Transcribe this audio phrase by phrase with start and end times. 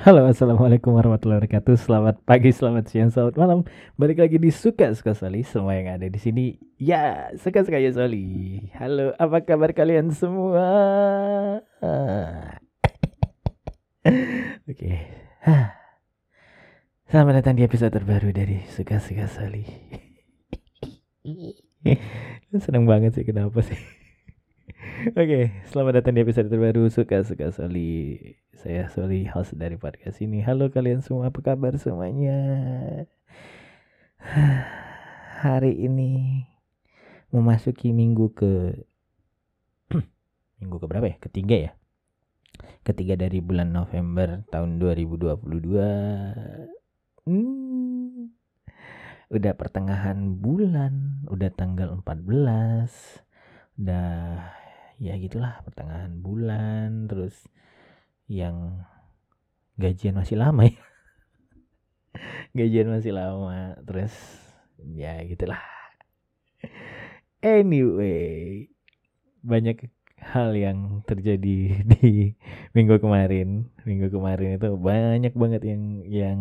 [0.00, 1.76] Halo assalamualaikum warahmatullahi wabarakatuh.
[1.76, 3.68] Selamat pagi, selamat siang, selamat malam.
[4.00, 5.44] Balik lagi di Suka Suka Soli.
[5.44, 8.64] Semua yang ada di sini Ya Suka Suka Ya Soli.
[8.80, 10.64] Halo apa kabar kalian semua?
[14.64, 15.04] Oke.
[17.04, 19.68] Selamat datang di episode terbaru dari Suka Suka Soli.
[22.56, 23.76] Seneng banget sih kenapa sih
[25.00, 28.20] Oke, selamat datang di episode terbaru Suka Suka Soli.
[28.52, 30.44] Saya Soli, host dari podcast ini.
[30.44, 32.36] Halo kalian semua, apa kabar semuanya?
[35.40, 36.44] Hari ini
[37.32, 38.52] memasuki minggu ke
[40.60, 41.16] minggu ke berapa ya?
[41.16, 41.72] Ketiga ya?
[42.84, 47.24] Ketiga dari bulan November tahun 2022.
[47.24, 48.36] Hmm,
[49.32, 53.24] udah pertengahan bulan, udah tanggal 14
[53.80, 54.59] udah
[55.00, 57.32] ya gitulah pertengahan bulan terus
[58.28, 58.84] yang
[59.80, 60.76] gajian masih lama ya.
[62.56, 64.12] Gajian masih lama terus
[64.92, 65.64] ya gitulah.
[67.40, 68.68] Anyway
[69.40, 69.88] banyak
[70.20, 72.36] hal yang terjadi di
[72.76, 73.72] minggu kemarin.
[73.88, 76.40] Minggu kemarin itu banyak banget yang yang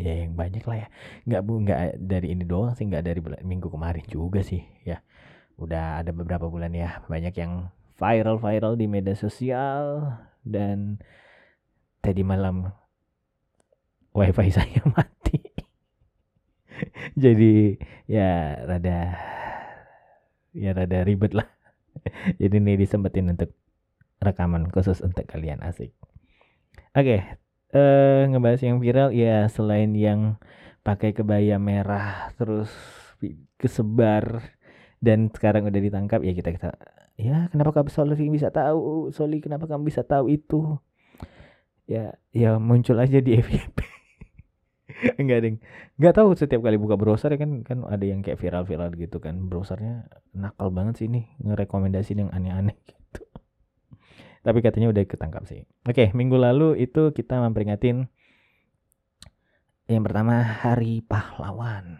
[0.00, 0.88] ya yang banyak lah ya.
[1.28, 5.04] Nggak bu nggak dari ini doang sih nggak dari minggu kemarin juga sih ya
[5.60, 7.68] udah ada beberapa bulan ya banyak yang
[8.00, 10.96] viral-viral di media sosial dan
[12.00, 12.72] tadi malam
[14.16, 15.38] wifi saya mati.
[17.12, 17.76] Jadi
[18.08, 19.20] ya rada
[20.56, 21.48] ya rada ribet lah.
[22.40, 23.52] Jadi ini disempetin untuk
[24.24, 25.92] rekaman khusus untuk kalian asik.
[26.96, 27.20] Oke okay,
[27.76, 30.40] uh, ngebahas yang viral ya selain yang
[30.80, 32.72] pakai kebaya merah terus
[33.60, 34.56] kesebar
[35.00, 36.68] dan sekarang udah ditangkap ya kita kita
[37.16, 39.12] ya kenapa kamu Soli bisa tahu?
[39.12, 40.76] Soli kenapa kamu bisa tahu itu?
[41.88, 43.78] Ya ya muncul aja di FYP
[45.20, 45.56] enggak ding.
[45.96, 49.48] Nggak tahu setiap kali buka browser ya kan kan ada yang kayak viral-viral gitu kan.
[49.48, 53.24] Browsernya nakal banget sih ini ngerekomendasi yang aneh-aneh gitu.
[54.40, 55.64] Tapi katanya udah ketangkap sih.
[55.88, 58.08] Oke minggu lalu itu kita memperingatin
[59.90, 61.98] yang pertama hari pahlawan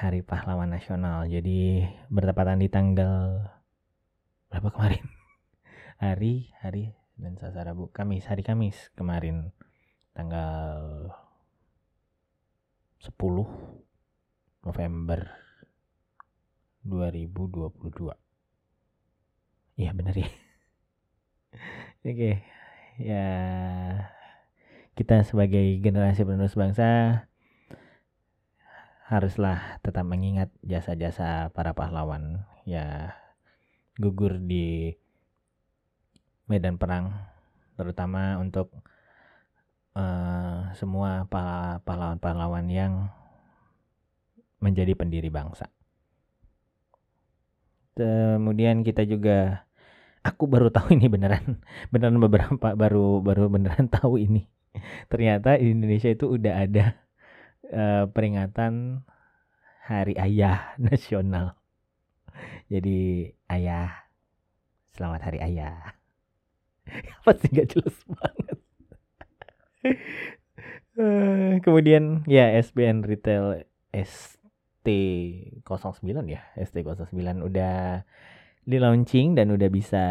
[0.00, 1.28] Hari Pahlawan Nasional.
[1.28, 3.52] Jadi bertepatan di tanggal
[4.48, 5.04] berapa kemarin?
[6.00, 9.52] hari, hari dan Selasa Rabu, Kamis, hari Kamis kemarin
[10.16, 11.12] tanggal
[13.04, 13.12] 10
[14.64, 15.36] November
[16.88, 19.84] 2022.
[19.84, 20.32] Iya benar ya.
[22.08, 22.40] Oke.
[22.96, 23.28] Ya
[24.96, 27.28] kita sebagai generasi penerus bangsa
[29.10, 33.18] haruslah tetap mengingat jasa-jasa para pahlawan ya
[33.98, 34.94] gugur di
[36.46, 37.10] medan perang
[37.74, 38.70] terutama untuk
[39.98, 41.26] uh, semua
[41.82, 43.10] pahlawan-pahlawan yang
[44.62, 45.66] menjadi pendiri bangsa.
[47.98, 49.66] Kemudian kita juga
[50.22, 51.58] aku baru tahu ini beneran
[51.92, 54.46] beneran beberapa baru baru beneran tahu ini.
[55.10, 57.09] Ternyata di Indonesia itu udah ada
[57.70, 59.06] uh, peringatan
[59.86, 61.54] Hari Ayah Nasional.
[62.70, 64.06] Jadi ayah,
[64.94, 65.98] selamat Hari Ayah.
[67.22, 68.58] Apa sih nggak jelas banget.
[71.00, 78.06] uh, kemudian ya SBN Retail ST09 ya, ST09 udah
[78.62, 80.06] di launching dan udah bisa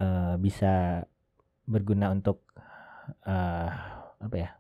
[0.02, 1.04] uh, bisa
[1.68, 2.42] berguna untuk
[3.28, 3.70] uh,
[4.18, 4.50] apa ya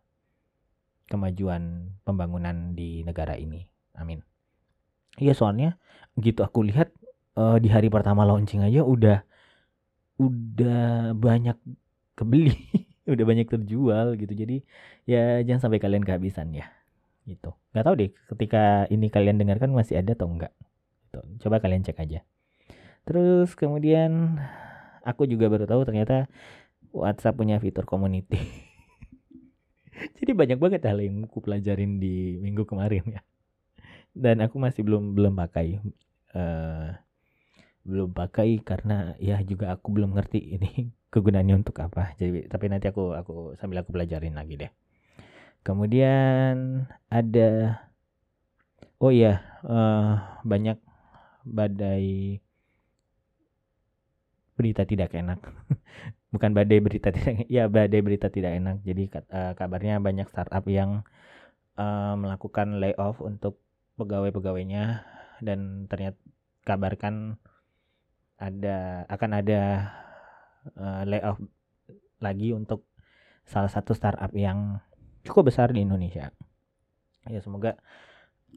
[1.08, 3.64] kemajuan pembangunan di negara ini.
[3.96, 4.20] Amin.
[5.18, 5.80] Iya soalnya
[6.20, 6.92] gitu aku lihat
[7.34, 9.24] uh, di hari pertama launching aja udah
[10.20, 11.56] udah banyak
[12.14, 12.54] kebeli,
[13.12, 14.32] udah banyak terjual gitu.
[14.36, 14.56] Jadi
[15.08, 16.68] ya jangan sampai kalian kehabisan ya.
[17.24, 17.50] Gitu.
[17.72, 20.52] Gak tahu deh ketika ini kalian dengarkan masih ada atau enggak.
[21.08, 21.48] Gitu.
[21.48, 22.20] Coba kalian cek aja.
[23.08, 24.36] Terus kemudian
[25.08, 26.28] aku juga baru tahu ternyata
[26.92, 28.36] WhatsApp punya fitur community.
[30.20, 33.20] Jadi banyak banget hal yang aku pelajarin di minggu kemarin ya.
[34.12, 35.80] Dan aku masih belum belum pakai.
[36.36, 36.92] Uh,
[37.88, 42.12] belum pakai karena ya juga aku belum ngerti ini kegunaannya untuk apa.
[42.20, 44.72] Jadi tapi nanti aku aku sambil aku pelajarin lagi deh.
[45.64, 47.82] Kemudian ada
[49.00, 50.78] oh iya uh, banyak
[51.48, 52.38] badai
[54.58, 55.38] berita tidak enak.
[56.34, 58.82] Bukan badai berita tidak ya badai berita tidak enak.
[58.82, 61.06] Jadi uh, kabarnya banyak startup yang
[61.78, 63.62] uh, melakukan layoff untuk
[63.94, 65.06] pegawai-pegawainya
[65.38, 66.18] dan ternyata
[66.66, 67.38] kabarkan
[68.38, 69.60] ada akan ada
[70.74, 71.38] uh, layoff
[72.18, 72.82] lagi untuk
[73.46, 74.82] salah satu startup yang
[75.22, 76.34] cukup besar di Indonesia.
[77.30, 77.78] Ya semoga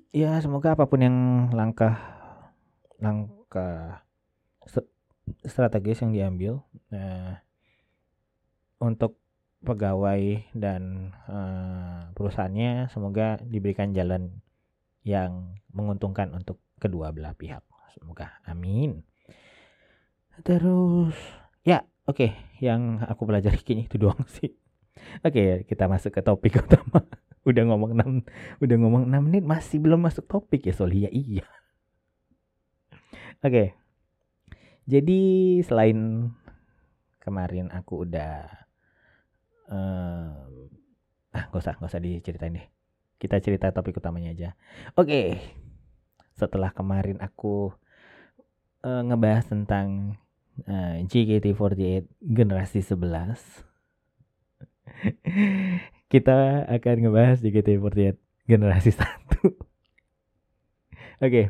[0.10, 1.18] ya semoga apa pun yang
[1.54, 1.96] langkah
[3.02, 4.06] langkah
[5.46, 6.54] strategis yang diambil
[6.94, 7.34] uh,
[8.82, 9.22] untuk
[9.62, 14.42] pegawai dan uh, perusahaannya semoga diberikan jalan
[15.06, 17.62] yang menguntungkan untuk kedua belah pihak.
[17.94, 19.06] Semoga amin.
[20.42, 21.14] Terus
[21.62, 24.50] ya oke okay, yang aku pelajari kini itu doang sih.
[25.22, 27.06] Oke okay, kita masuk ke topik utama.
[27.42, 31.42] udah ngomong 6 udah ngomong 6 menit masih belum masuk topik ya Solia iya.
[33.42, 33.50] Oke.
[33.50, 33.81] Okay.
[34.90, 36.30] Jadi selain
[37.22, 38.50] kemarin aku udah
[39.70, 40.34] uh,
[41.32, 42.68] ah gak usah gak usah diceritain deh.
[43.22, 44.50] Kita cerita topik utamanya aja.
[44.98, 45.06] Oke.
[45.06, 45.28] Okay.
[46.34, 47.70] Setelah kemarin aku
[48.82, 50.18] uh, ngebahas tentang
[50.66, 53.38] uh, JKT48 generasi 11.
[56.12, 58.18] Kita akan ngebahas JKT48
[58.50, 58.98] generasi 1.
[58.98, 59.54] Oke.
[61.22, 61.46] okay.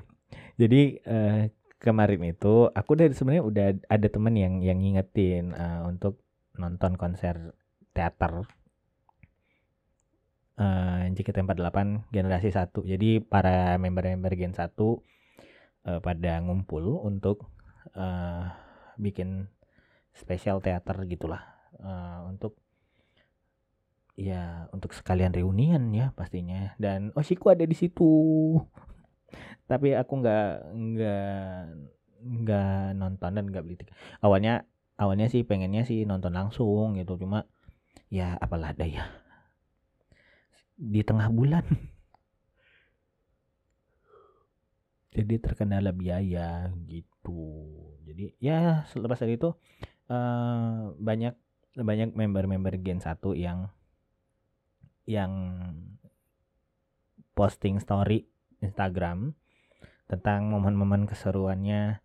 [0.60, 1.48] Jadi uh,
[1.82, 6.22] kemarin itu aku dari sebenarnya udah ada temen yang yang ngingetin uh, untuk
[6.54, 7.58] nonton konser
[7.92, 8.46] teater.
[10.62, 12.70] Uh, JKT48 generasi 1.
[12.86, 15.02] Jadi para member-member Gen 1 uh,
[16.06, 17.50] pada ngumpul untuk
[17.98, 18.46] uh,
[19.02, 19.50] bikin
[20.14, 21.42] spesial teater gitulah.
[21.82, 22.62] Uh, untuk
[24.14, 26.78] ya untuk sekalian reunian ya pastinya.
[26.78, 28.06] Dan Oshiku ada di situ
[29.66, 31.32] tapi aku nggak nggak
[32.22, 33.96] nggak nonton dan nggak beli tiket.
[34.22, 34.68] Awalnya
[35.00, 37.18] awalnya sih pengennya sih nonton langsung gitu.
[37.20, 37.48] Cuma
[38.12, 39.08] ya apalah daya
[40.78, 41.66] di tengah bulan.
[45.16, 47.68] Jadi terkendala biaya gitu.
[48.08, 49.52] Jadi ya selepas dari itu
[50.08, 51.36] uh, banyak
[51.72, 53.72] banyak member-member Gen 1 yang
[55.08, 55.32] yang
[57.36, 58.31] posting story
[58.62, 59.34] Instagram
[60.08, 62.00] tentang momen-momen keseruannya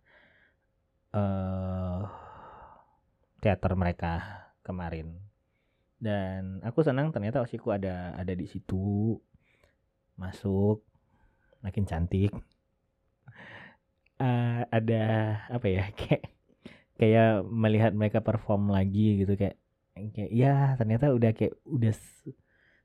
[1.13, 2.01] uh,
[3.39, 4.13] teater mereka
[4.65, 5.17] kemarin.
[5.97, 9.17] Dan aku senang ternyata Oshiku ada ada di situ.
[10.17, 10.81] Masuk
[11.61, 12.33] makin cantik.
[14.17, 15.03] Uh, ada
[15.45, 16.25] apa ya kayak
[16.97, 19.61] kayak melihat mereka perform lagi gitu kayak
[19.93, 21.93] kayak ya ternyata udah kayak udah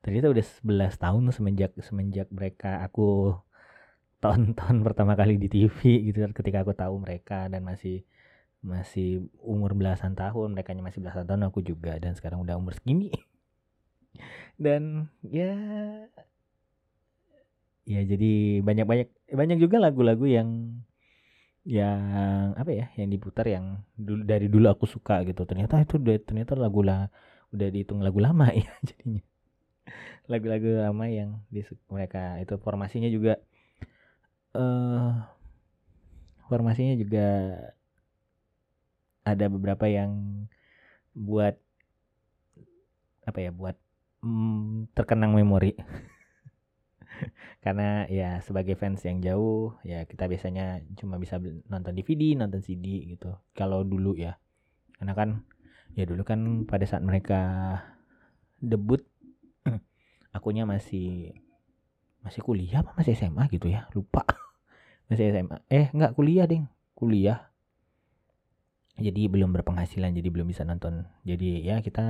[0.05, 3.33] ternyata udah 11 tahun semenjak semenjak mereka aku
[4.23, 8.07] tonton pertama kali di TV gitu kan, ketika aku tahu mereka dan masih
[8.63, 13.11] masih umur belasan tahun mereka masih belasan tahun aku juga dan sekarang udah umur segini.
[14.63, 15.51] Dan ya
[17.83, 20.79] ya jadi banyak banyak banyak juga lagu-lagu yang
[21.67, 21.99] yang
[22.59, 25.43] apa ya yang diputar yang dulu dari dulu aku suka gitu.
[25.43, 27.11] Ternyata itu ternyata lagu lah
[27.51, 29.23] udah dihitung lagu lama ya jadinya.
[30.31, 33.35] Lagu-lagu lama yang di mereka itu formasinya juga
[34.53, 35.33] uh,
[36.47, 37.27] formasinya juga
[39.23, 40.45] ada beberapa yang
[41.15, 41.55] buat
[43.23, 43.79] apa ya buat
[44.21, 45.73] mm, terkenang memori.
[47.63, 51.39] Karena ya sebagai fans yang jauh ya kita biasanya cuma bisa
[51.71, 53.31] nonton DVD nonton CD gitu.
[53.55, 54.35] Kalau dulu ya.
[54.99, 55.29] Karena kan
[55.95, 57.39] ya dulu kan pada saat mereka
[58.59, 58.99] debut
[60.35, 61.31] akunya masih
[62.23, 63.87] masih kuliah apa masih SMA gitu ya?
[63.95, 64.27] Lupa
[65.13, 66.65] masih SMA eh nggak kuliah ding.
[66.97, 67.53] Kuliah.
[68.97, 71.05] Jadi belum berpenghasilan jadi belum bisa nonton.
[71.25, 72.05] Jadi ya kita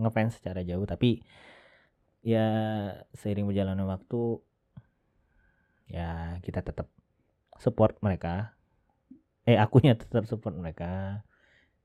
[0.00, 1.20] ngefans secara jauh tapi
[2.22, 2.46] ya
[3.16, 4.38] seiring berjalannya waktu
[5.92, 6.88] ya kita tetap
[7.60, 8.56] support mereka.
[9.44, 11.24] Eh akunya tetap support mereka.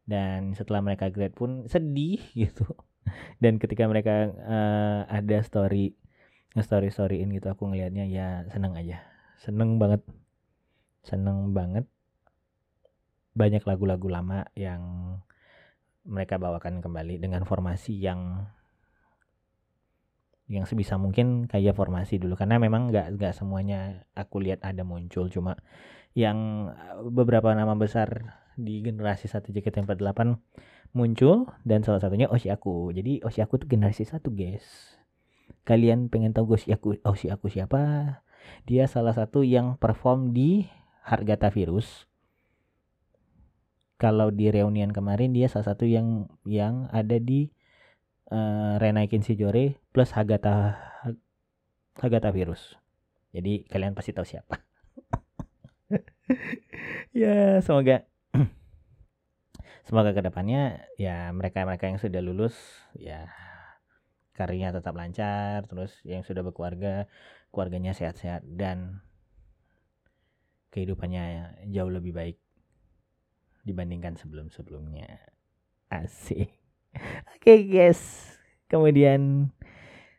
[0.07, 2.67] Dan setelah mereka grad pun sedih gitu.
[3.39, 5.95] Dan ketika mereka uh, ada story
[6.57, 9.03] story storyin gitu aku ngelihatnya ya seneng aja.
[9.43, 10.01] Seneng banget
[11.07, 11.87] seneng banget.
[13.31, 14.81] Banyak lagu-lagu lama yang
[16.03, 18.47] mereka bawakan kembali dengan formasi yang
[20.47, 22.39] yang sebisa mungkin kayak formasi dulu.
[22.39, 25.27] Karena memang nggak nggak semuanya aku lihat ada muncul.
[25.27, 25.59] Cuma
[26.15, 30.19] yang eh, beberapa nama besar di generasi satu JKT48
[30.97, 32.95] muncul dan salah satunya Oshiaku.
[32.95, 34.97] Jadi Oshiaku tuh generasi satu guys.
[35.67, 38.23] Kalian pengen tahu Oshiaku Oshiaku siapa?
[38.63, 40.65] Dia salah satu yang perform di
[41.07, 42.03] Hargata Virus
[43.97, 47.49] kalau di reunian kemarin dia salah satu yang yang ada di
[48.29, 50.77] uh, Renaikin Shijore plus Hagata
[51.97, 52.77] Hagata Virus.
[53.33, 54.61] Jadi kalian pasti tahu siapa.
[57.25, 58.05] ya semoga
[59.87, 62.53] semoga ke depannya ya mereka mereka yang sudah lulus
[62.93, 63.31] ya
[64.35, 67.09] karirnya tetap lancar terus yang sudah berkeluarga
[67.49, 69.01] keluarganya sehat-sehat dan
[70.71, 72.37] kehidupannya jauh lebih baik
[73.67, 75.19] dibandingkan sebelum-sebelumnya
[75.91, 76.51] asik
[77.37, 78.01] Oke okay, guys,
[78.71, 79.51] kemudian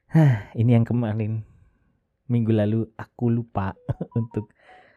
[0.08, 1.44] Hah, ini yang kemarin
[2.32, 3.76] minggu lalu aku lupa
[4.18, 4.48] untuk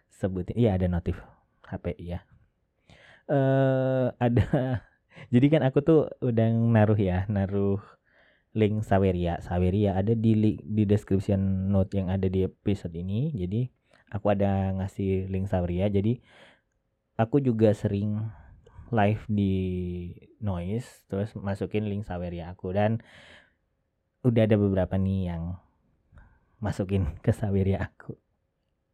[0.07, 0.55] sebutin.
[0.55, 1.19] Iya ada notif
[1.67, 2.23] HP ya.
[3.27, 4.45] Eh uh, ada.
[5.35, 7.83] Jadi kan aku tuh udah naruh ya, naruh
[8.55, 9.43] link Saweria.
[9.43, 13.35] Saweria ada di di description note yang ada di episode ini.
[13.35, 13.67] Jadi
[14.11, 15.87] aku ada ngasih link Saweria.
[15.87, 16.19] Jadi
[17.15, 18.27] aku juga sering
[18.91, 19.55] live di
[20.43, 22.99] noise terus masukin link saweria aku dan
[24.21, 25.55] udah ada beberapa nih yang
[26.59, 28.19] masukin ke saweria aku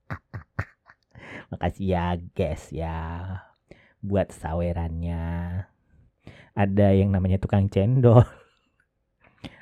[1.51, 2.05] makasih ya
[2.37, 2.95] guys ya
[4.05, 5.25] buat sawerannya
[6.57, 8.21] ada yang namanya tukang cendol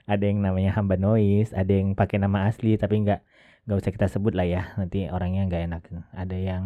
[0.06, 3.26] ada yang namanya hamba noise ada yang pakai nama asli tapi nggak
[3.66, 4.62] nggak usah kita sebut lah ya.
[4.78, 5.84] Nanti orangnya nggak enak.
[6.14, 6.64] Ada yang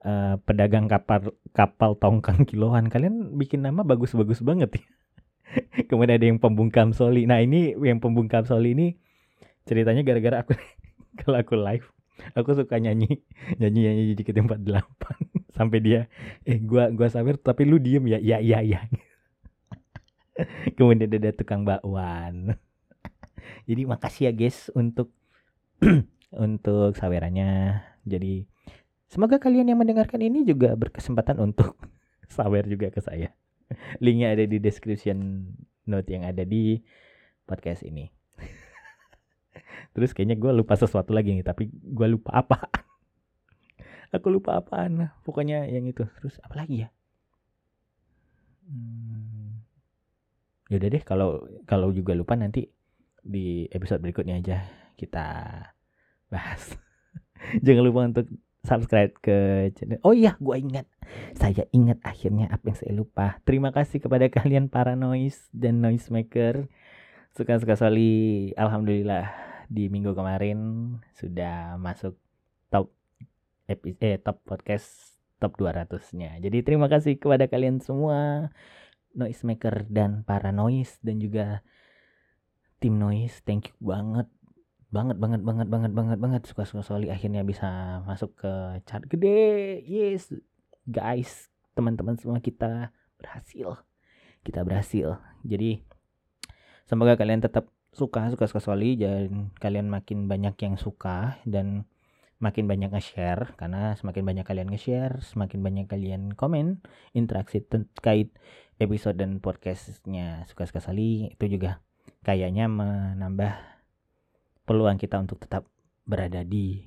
[0.00, 2.88] uh, pedagang kapal kapal tongkang kiloan.
[2.88, 4.84] Kalian bikin nama bagus-bagus banget ya.
[5.92, 8.86] Kemudian ada yang pembungkam soli nah ini yang pembungkam soli ini
[9.68, 10.56] ceritanya gara-gara aku
[11.20, 11.86] kalau aku live
[12.32, 13.20] aku suka nyanyi
[13.60, 15.16] nyanyi nyanyi dikit empat delapan.
[15.52, 16.08] Sampai dia
[16.48, 18.18] eh gua gua sabar tapi lu diem ya.
[18.18, 18.88] Ya ya ya
[20.76, 22.58] kemudian ada tukang bakwan
[23.68, 25.14] jadi makasih ya guys untuk
[26.34, 28.44] untuk sawerannya jadi
[29.14, 31.78] Semoga kalian yang mendengarkan ini juga berkesempatan untuk
[32.34, 33.30] sawer juga ke saya.
[34.02, 35.46] Linknya ada di description
[35.86, 36.82] note yang ada di
[37.46, 38.10] podcast ini.
[39.94, 42.66] Terus kayaknya gue lupa sesuatu lagi nih, tapi gue lupa apa.
[44.10, 45.14] Aku lupa apaan.
[45.22, 46.02] Pokoknya yang itu.
[46.18, 46.90] Terus apa lagi ya?
[48.66, 49.23] Hmm.
[50.74, 52.66] Yaudah deh, kalau kalau juga lupa nanti
[53.22, 54.66] di episode berikutnya aja
[54.98, 55.26] kita
[56.26, 56.74] bahas.
[57.64, 58.26] Jangan lupa untuk
[58.66, 60.02] subscribe ke channel.
[60.02, 60.90] Oh iya, gue ingat.
[61.38, 63.38] Saya ingat akhirnya apa yang saya lupa.
[63.46, 66.66] Terima kasih kepada kalian para noise dan noise maker.
[67.38, 68.50] Suka-suka soli.
[68.58, 69.30] Alhamdulillah
[69.70, 70.58] di minggu kemarin
[71.14, 72.18] sudah masuk
[72.66, 72.90] top
[73.70, 76.40] eh, top podcast top 200-nya.
[76.40, 78.48] Jadi terima kasih kepada kalian semua
[79.14, 81.62] noise maker dan para noise dan juga
[82.82, 83.40] tim noise.
[83.46, 84.28] Thank you banget
[84.94, 86.42] banget banget banget banget banget banget.
[86.46, 88.52] Suka suka Soli akhirnya bisa masuk ke
[88.86, 89.82] chart gede.
[89.86, 90.30] Yes
[90.84, 93.80] guys teman-teman semua kita berhasil.
[94.44, 95.18] Kita berhasil.
[95.42, 95.80] Jadi
[96.84, 101.38] semoga kalian tetap suka suka suka Soli dan kalian makin banyak yang suka.
[101.46, 101.88] Dan
[102.44, 106.84] makin banyak nge-share karena semakin banyak kalian nge-share semakin banyak kalian komen
[107.16, 108.36] interaksi terkait
[108.76, 111.80] episode dan podcastnya suka suka Soli itu juga
[112.20, 113.56] kayaknya menambah
[114.68, 115.64] peluang kita untuk tetap
[116.04, 116.84] berada di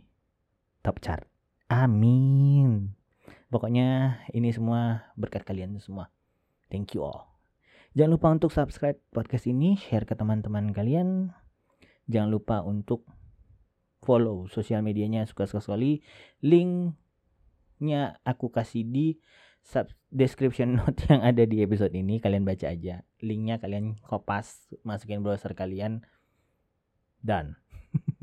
[0.85, 1.25] top chart.
[1.73, 2.93] Amin.
[3.49, 6.13] Pokoknya ini semua berkat kalian semua.
[6.69, 7.25] Thank you all.
[7.97, 11.33] Jangan lupa untuk subscribe podcast ini, share ke teman-teman kalian.
[12.05, 13.07] Jangan lupa untuk
[14.01, 16.01] follow sosial medianya suka-suka sekali.
[16.43, 19.07] Linknya aku kasih di
[19.63, 22.21] sub description note yang ada di episode ini.
[22.21, 23.03] Kalian baca aja.
[23.19, 26.05] Linknya kalian kopas, masukin browser kalian.
[27.19, 27.57] Dan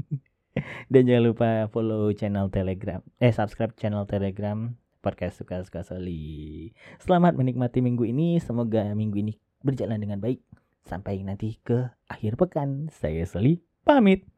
[0.92, 3.02] dan jangan lupa follow channel Telegram.
[3.18, 4.72] Eh subscribe channel Telegram
[5.04, 6.72] podcast suka suka soli.
[6.96, 8.40] Selamat menikmati minggu ini.
[8.40, 10.40] Semoga minggu ini berjalan dengan baik.
[10.88, 12.88] Sampai nanti ke akhir pekan.
[12.88, 14.33] Saya Seli pamit.